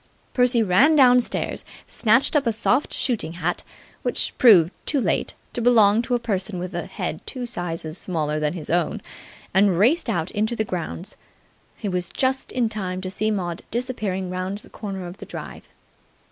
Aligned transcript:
Percy 0.33 0.63
ran 0.63 0.95
downstairs, 0.95 1.63
snatched 1.85 2.35
up 2.35 2.47
a 2.47 2.51
soft 2.51 2.91
shooting 2.91 3.33
hat, 3.33 3.61
which 4.01 4.35
proved, 4.39 4.71
too 4.87 4.99
late, 4.99 5.35
to 5.53 5.61
belong 5.61 6.01
to 6.01 6.15
a 6.15 6.19
person 6.19 6.57
with 6.57 6.73
a 6.73 6.87
head 6.87 7.21
two 7.27 7.45
sizes 7.45 7.99
smaller 7.99 8.39
than 8.39 8.53
his 8.53 8.71
own; 8.71 9.03
and 9.53 9.77
raced 9.77 10.09
out 10.09 10.31
into 10.31 10.55
the 10.55 10.65
grounds. 10.65 11.17
He 11.77 11.87
was 11.87 12.09
just 12.09 12.51
in 12.51 12.67
time 12.67 12.99
to 13.01 13.11
see 13.11 13.29
Maud 13.29 13.61
disappearing 13.69 14.31
round 14.31 14.57
the 14.57 14.71
corner 14.71 15.05
of 15.05 15.17
the 15.17 15.25
drive. 15.27 15.65